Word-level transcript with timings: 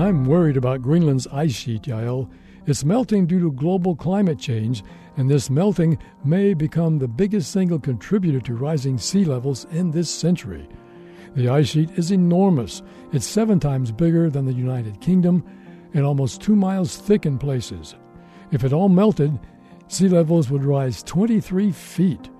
I'm 0.00 0.24
worried 0.24 0.56
about 0.56 0.80
Greenland's 0.80 1.26
ice 1.26 1.52
sheet, 1.52 1.82
Yael. 1.82 2.30
It's 2.64 2.86
melting 2.86 3.26
due 3.26 3.38
to 3.40 3.52
global 3.52 3.94
climate 3.94 4.38
change, 4.38 4.82
and 5.18 5.28
this 5.28 5.50
melting 5.50 5.98
may 6.24 6.54
become 6.54 6.98
the 6.98 7.06
biggest 7.06 7.50
single 7.50 7.78
contributor 7.78 8.40
to 8.40 8.54
rising 8.54 8.96
sea 8.96 9.26
levels 9.26 9.66
in 9.72 9.90
this 9.90 10.08
century. 10.08 10.66
The 11.36 11.50
ice 11.50 11.68
sheet 11.68 11.90
is 11.98 12.12
enormous. 12.12 12.82
It's 13.12 13.26
seven 13.26 13.60
times 13.60 13.92
bigger 13.92 14.30
than 14.30 14.46
the 14.46 14.54
United 14.54 15.02
Kingdom 15.02 15.44
and 15.92 16.06
almost 16.06 16.40
two 16.40 16.56
miles 16.56 16.96
thick 16.96 17.26
in 17.26 17.36
places. 17.36 17.94
If 18.52 18.64
it 18.64 18.72
all 18.72 18.88
melted, 18.88 19.38
sea 19.88 20.08
levels 20.08 20.48
would 20.48 20.64
rise 20.64 21.02
23 21.02 21.72
feet. 21.72 22.30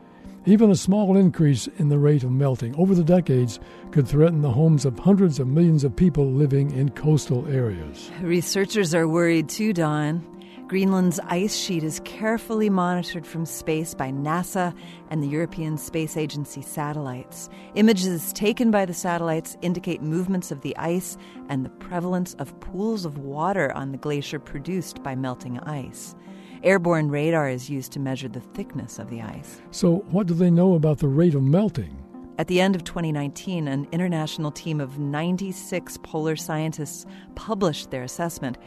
Even 0.46 0.70
a 0.70 0.77
small 0.77 1.18
increase 1.18 1.66
in 1.77 1.91
the 1.91 1.98
rate 1.98 2.25
of 2.25 2.30
melting 2.30 2.75
over 2.77 2.95
the 2.95 3.04
decades 3.04 3.61
could 3.91 4.09
threaten 4.09 4.41
the 4.41 4.50
homes 4.50 4.86
of 4.86 4.98
hundreds 4.98 5.38
of 5.38 5.46
millions 5.46 5.84
of 5.84 5.95
people 5.95 6.32
living 6.32 6.70
in 6.70 6.88
coastal 6.91 7.46
areas. 7.46 8.10
Researchers 8.23 8.95
are 8.95 9.06
worried 9.06 9.51
too, 9.51 9.74
Don. 9.74 10.24
Greenland's 10.66 11.20
ice 11.24 11.56
sheet 11.56 11.82
is 11.82 12.01
carefully 12.05 12.70
monitored 12.70 13.27
from 13.27 13.45
space 13.45 13.92
by 13.92 14.10
NASA 14.10 14.73
and 15.10 15.23
the 15.23 15.29
European 15.29 15.77
Space 15.77 16.16
Agency 16.16 16.62
satellites. 16.62 17.51
Images 17.74 18.32
taken 18.32 18.70
by 18.70 18.87
the 18.87 18.95
satellites 18.95 19.59
indicate 19.60 20.01
movements 20.01 20.51
of 20.51 20.62
the 20.62 20.74
ice 20.79 21.18
and 21.51 21.66
the 21.66 21.70
prevalence 21.70 22.34
of 22.34 22.59
pools 22.60 23.04
of 23.04 23.18
water 23.18 23.73
on 23.73 23.93
the 23.93 23.98
glacier 23.98 24.38
produced 24.38 25.02
by 25.02 25.15
melting 25.15 25.59
ice. 25.60 26.15
Airborne 26.62 27.09
radar 27.09 27.48
is 27.48 27.70
used 27.70 27.92
to 27.92 28.00
measure 28.00 28.28
the 28.28 28.41
thickness 28.41 28.98
of 28.98 29.09
the 29.09 29.23
ice. 29.23 29.62
So, 29.70 30.05
what 30.10 30.27
do 30.27 30.34
they 30.34 30.51
know 30.51 30.74
about 30.74 30.98
the 30.98 31.09
rate 31.09 31.34
of 31.34 31.42
melting? 31.42 31.96
At 32.37 32.48
the 32.48 32.60
end 32.60 32.77
of 32.77 32.84
2019, 32.84 33.66
an 33.66 33.88
international 33.92 34.51
team 34.51 34.78
of 34.78 34.98
96 34.98 35.98
polar 36.02 36.37
scientists 36.37 37.06
published 37.35 37.90
their 37.90 38.02
assessment, 38.02 38.59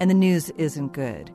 and 0.00 0.10
the 0.10 0.14
news 0.14 0.50
isn't 0.58 0.92
good. 0.92 1.30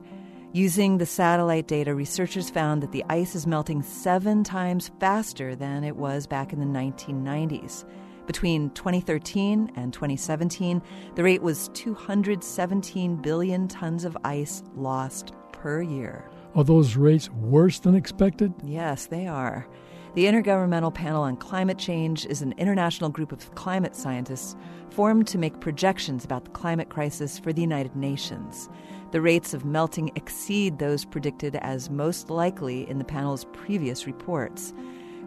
Using 0.52 0.98
the 0.98 1.06
satellite 1.06 1.66
data, 1.66 1.92
researchers 1.92 2.50
found 2.50 2.82
that 2.82 2.92
the 2.92 3.04
ice 3.08 3.34
is 3.34 3.46
melting 3.46 3.82
seven 3.82 4.44
times 4.44 4.92
faster 5.00 5.56
than 5.56 5.82
it 5.82 5.96
was 5.96 6.28
back 6.28 6.52
in 6.52 6.60
the 6.60 6.66
1990s. 6.66 7.84
Between 8.26 8.70
2013 8.70 9.72
and 9.76 9.92
2017, 9.92 10.82
the 11.14 11.22
rate 11.22 11.42
was 11.42 11.68
217 11.74 13.16
billion 13.16 13.68
tons 13.68 14.04
of 14.04 14.16
ice 14.24 14.62
lost 14.74 15.32
per 15.56 15.82
year. 15.82 16.24
Are 16.54 16.64
those 16.64 16.96
rates 16.96 17.30
worse 17.30 17.78
than 17.80 17.94
expected? 17.94 18.52
Yes, 18.62 19.06
they 19.06 19.26
are. 19.26 19.66
The 20.14 20.24
Intergovernmental 20.24 20.94
Panel 20.94 21.22
on 21.22 21.36
Climate 21.36 21.76
Change 21.76 22.24
is 22.26 22.40
an 22.40 22.54
international 22.56 23.10
group 23.10 23.32
of 23.32 23.54
climate 23.54 23.94
scientists 23.94 24.56
formed 24.90 25.26
to 25.26 25.36
make 25.36 25.60
projections 25.60 26.24
about 26.24 26.44
the 26.44 26.50
climate 26.52 26.88
crisis 26.88 27.38
for 27.38 27.52
the 27.52 27.60
United 27.60 27.94
Nations. 27.94 28.70
The 29.10 29.20
rates 29.20 29.52
of 29.52 29.66
melting 29.66 30.12
exceed 30.14 30.78
those 30.78 31.04
predicted 31.04 31.56
as 31.56 31.90
most 31.90 32.30
likely 32.30 32.88
in 32.88 32.98
the 32.98 33.04
panel's 33.04 33.44
previous 33.52 34.06
reports. 34.06 34.72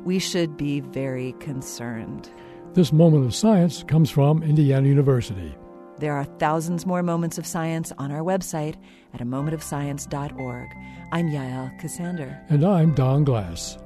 We 0.04 0.18
should 0.18 0.58
be 0.58 0.80
very 0.80 1.34
concerned. 1.34 2.32
This 2.74 2.92
moment 2.92 3.26
of 3.26 3.36
science 3.36 3.84
comes 3.84 4.10
from 4.10 4.42
Indiana 4.42 4.88
University. 4.88 5.56
There 6.00 6.14
are 6.14 6.24
thousands 6.24 6.86
more 6.86 7.04
moments 7.04 7.38
of 7.38 7.46
science 7.46 7.92
on 7.98 8.10
our 8.10 8.22
website 8.22 8.76
at 9.14 9.20
a 9.20 9.26
momentofscience.org. 9.26 10.70
I'm 11.12 11.30
Yael 11.30 11.78
Ksander. 11.82 12.40
And 12.50 12.66
I'm 12.66 12.96
Don 12.96 13.26
Glass. 13.26 13.78